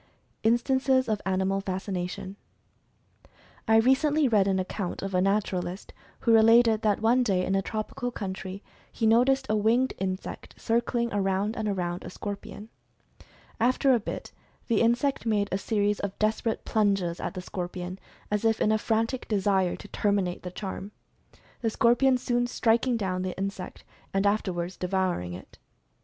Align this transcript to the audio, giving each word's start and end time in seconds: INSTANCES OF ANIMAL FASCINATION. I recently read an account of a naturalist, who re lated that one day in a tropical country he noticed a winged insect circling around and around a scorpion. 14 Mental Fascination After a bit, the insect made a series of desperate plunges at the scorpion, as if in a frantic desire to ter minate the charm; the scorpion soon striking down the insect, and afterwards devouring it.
INSTANCES 0.41 1.07
OF 1.07 1.21
ANIMAL 1.27 1.61
FASCINATION. 1.61 2.35
I 3.67 3.75
recently 3.77 4.27
read 4.27 4.47
an 4.47 4.57
account 4.57 5.03
of 5.03 5.13
a 5.13 5.21
naturalist, 5.21 5.93
who 6.21 6.33
re 6.33 6.41
lated 6.41 6.81
that 6.81 7.01
one 7.03 7.21
day 7.21 7.45
in 7.45 7.53
a 7.53 7.61
tropical 7.61 8.09
country 8.09 8.63
he 8.91 9.05
noticed 9.05 9.45
a 9.47 9.55
winged 9.55 9.93
insect 9.99 10.59
circling 10.59 11.13
around 11.13 11.55
and 11.55 11.67
around 11.67 12.03
a 12.03 12.09
scorpion. 12.09 12.69
14 13.19 13.19
Mental 13.19 13.27
Fascination 13.29 13.69
After 13.69 13.93
a 13.93 13.99
bit, 13.99 14.31
the 14.69 14.81
insect 14.81 15.25
made 15.27 15.49
a 15.51 15.59
series 15.59 15.99
of 15.99 16.17
desperate 16.17 16.65
plunges 16.65 17.19
at 17.19 17.35
the 17.35 17.39
scorpion, 17.43 17.99
as 18.31 18.43
if 18.43 18.59
in 18.59 18.71
a 18.71 18.79
frantic 18.79 19.27
desire 19.27 19.75
to 19.75 19.87
ter 19.87 20.11
minate 20.11 20.41
the 20.41 20.49
charm; 20.49 20.93
the 21.59 21.69
scorpion 21.69 22.17
soon 22.17 22.47
striking 22.47 22.97
down 22.97 23.21
the 23.21 23.37
insect, 23.37 23.83
and 24.15 24.25
afterwards 24.25 24.77
devouring 24.77 25.33
it. 25.35 25.59